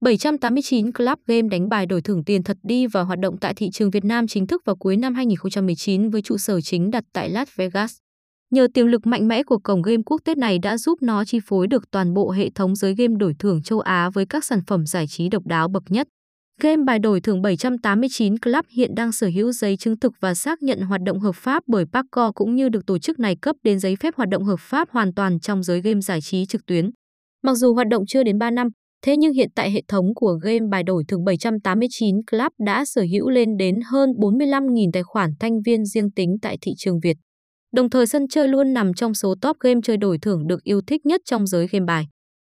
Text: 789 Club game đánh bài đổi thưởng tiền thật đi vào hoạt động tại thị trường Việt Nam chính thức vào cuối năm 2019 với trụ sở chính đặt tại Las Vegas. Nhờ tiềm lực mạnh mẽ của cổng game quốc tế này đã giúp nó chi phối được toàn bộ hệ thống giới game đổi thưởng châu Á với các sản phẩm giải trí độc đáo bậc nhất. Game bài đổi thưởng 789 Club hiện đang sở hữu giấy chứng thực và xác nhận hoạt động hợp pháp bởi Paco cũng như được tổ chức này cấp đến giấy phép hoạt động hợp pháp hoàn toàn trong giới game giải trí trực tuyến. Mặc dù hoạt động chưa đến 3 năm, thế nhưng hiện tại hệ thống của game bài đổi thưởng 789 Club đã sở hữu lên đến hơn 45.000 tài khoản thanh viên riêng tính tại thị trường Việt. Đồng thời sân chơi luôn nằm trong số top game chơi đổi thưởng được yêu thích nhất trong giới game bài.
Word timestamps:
789 0.00 0.92
Club 0.92 1.18
game 1.26 1.48
đánh 1.48 1.68
bài 1.68 1.86
đổi 1.86 2.02
thưởng 2.02 2.24
tiền 2.24 2.42
thật 2.42 2.56
đi 2.62 2.86
vào 2.86 3.04
hoạt 3.04 3.18
động 3.18 3.36
tại 3.40 3.54
thị 3.54 3.70
trường 3.72 3.90
Việt 3.90 4.04
Nam 4.04 4.26
chính 4.26 4.46
thức 4.46 4.62
vào 4.64 4.76
cuối 4.76 4.96
năm 4.96 5.14
2019 5.14 6.10
với 6.10 6.22
trụ 6.22 6.38
sở 6.38 6.60
chính 6.60 6.90
đặt 6.90 7.04
tại 7.12 7.30
Las 7.30 7.48
Vegas. 7.56 7.96
Nhờ 8.50 8.68
tiềm 8.74 8.86
lực 8.86 9.06
mạnh 9.06 9.28
mẽ 9.28 9.42
của 9.42 9.58
cổng 9.58 9.82
game 9.82 10.02
quốc 10.06 10.20
tế 10.24 10.34
này 10.34 10.58
đã 10.58 10.78
giúp 10.78 11.02
nó 11.02 11.24
chi 11.24 11.38
phối 11.46 11.66
được 11.66 11.90
toàn 11.90 12.14
bộ 12.14 12.30
hệ 12.30 12.50
thống 12.50 12.76
giới 12.76 12.94
game 12.94 13.14
đổi 13.18 13.34
thưởng 13.38 13.62
châu 13.62 13.80
Á 13.80 14.10
với 14.10 14.26
các 14.26 14.44
sản 14.44 14.60
phẩm 14.66 14.86
giải 14.86 15.06
trí 15.06 15.28
độc 15.28 15.46
đáo 15.46 15.68
bậc 15.68 15.82
nhất. 15.88 16.08
Game 16.60 16.84
bài 16.84 16.98
đổi 16.98 17.20
thưởng 17.20 17.42
789 17.42 18.38
Club 18.38 18.64
hiện 18.70 18.94
đang 18.94 19.12
sở 19.12 19.26
hữu 19.34 19.52
giấy 19.52 19.76
chứng 19.76 19.98
thực 19.98 20.12
và 20.20 20.34
xác 20.34 20.62
nhận 20.62 20.80
hoạt 20.80 21.00
động 21.06 21.20
hợp 21.20 21.34
pháp 21.34 21.62
bởi 21.66 21.84
Paco 21.92 22.32
cũng 22.32 22.54
như 22.54 22.68
được 22.68 22.86
tổ 22.86 22.98
chức 22.98 23.18
này 23.18 23.36
cấp 23.42 23.56
đến 23.62 23.80
giấy 23.80 23.96
phép 23.96 24.14
hoạt 24.16 24.28
động 24.28 24.44
hợp 24.44 24.60
pháp 24.60 24.88
hoàn 24.90 25.14
toàn 25.14 25.40
trong 25.40 25.62
giới 25.62 25.80
game 25.80 26.00
giải 26.00 26.20
trí 26.20 26.46
trực 26.46 26.66
tuyến. 26.66 26.90
Mặc 27.42 27.54
dù 27.54 27.74
hoạt 27.74 27.88
động 27.88 28.06
chưa 28.06 28.22
đến 28.22 28.38
3 28.38 28.50
năm, 28.50 28.68
thế 29.02 29.16
nhưng 29.16 29.32
hiện 29.32 29.48
tại 29.54 29.70
hệ 29.70 29.82
thống 29.88 30.14
của 30.14 30.38
game 30.42 30.66
bài 30.70 30.82
đổi 30.82 31.04
thưởng 31.08 31.24
789 31.24 32.16
Club 32.30 32.52
đã 32.58 32.84
sở 32.84 33.02
hữu 33.12 33.30
lên 33.30 33.56
đến 33.56 33.74
hơn 33.90 34.10
45.000 34.10 34.90
tài 34.92 35.02
khoản 35.02 35.30
thanh 35.40 35.62
viên 35.62 35.84
riêng 35.84 36.10
tính 36.10 36.36
tại 36.42 36.58
thị 36.60 36.72
trường 36.76 37.00
Việt. 37.00 37.16
Đồng 37.72 37.90
thời 37.90 38.06
sân 38.06 38.28
chơi 38.28 38.48
luôn 38.48 38.72
nằm 38.72 38.94
trong 38.94 39.14
số 39.14 39.34
top 39.42 39.56
game 39.60 39.80
chơi 39.84 39.96
đổi 39.96 40.18
thưởng 40.22 40.46
được 40.46 40.62
yêu 40.62 40.80
thích 40.86 41.06
nhất 41.06 41.20
trong 41.24 41.46
giới 41.46 41.66
game 41.70 41.84
bài. 41.84 42.06